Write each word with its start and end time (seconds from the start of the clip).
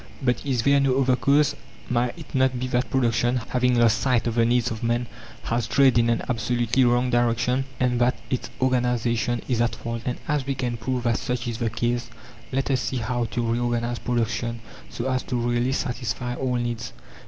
But 0.19 0.43
is 0.43 0.63
there 0.63 0.79
no 0.79 0.99
other 0.99 1.15
cause? 1.15 1.55
Might 1.87 2.17
it 2.17 2.33
not 2.33 2.59
be 2.59 2.65
that 2.69 2.89
production, 2.89 3.39
having 3.49 3.75
lost 3.77 3.99
sight 4.01 4.25
of 4.25 4.33
the 4.33 4.45
needs 4.45 4.71
of 4.71 4.81
man, 4.81 5.05
has 5.43 5.65
strayed 5.65 5.95
in 5.99 6.09
an 6.09 6.23
absolutely 6.27 6.83
wrong 6.83 7.11
direction, 7.11 7.65
and 7.79 8.01
that 8.01 8.15
its 8.31 8.49
organization 8.59 9.41
is 9.47 9.61
at 9.61 9.75
fault? 9.75 10.01
And 10.03 10.17
as 10.27 10.47
we 10.47 10.55
can 10.55 10.77
prove 10.77 11.03
that 11.03 11.17
such 11.17 11.47
is 11.47 11.59
the 11.59 11.69
case, 11.69 12.09
let 12.51 12.71
us 12.71 12.81
see 12.81 12.97
how 12.97 13.25
to 13.25 13.45
reorganize 13.51 13.99
production 13.99 14.61
so 14.89 15.07
as 15.07 15.21
to 15.21 15.35
really 15.35 15.71
satisfy 15.71 16.33
all 16.33 16.55
needs. 16.55 16.93